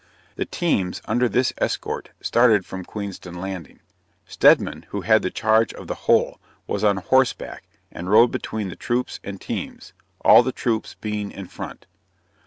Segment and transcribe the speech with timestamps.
[0.35, 3.81] The teams, under this escort, started from Queenston landing
[4.25, 8.69] Stedman, who had the charge of the whole, was on horse back, and rode between
[8.69, 11.85] the troops and teams; all the troops being in front.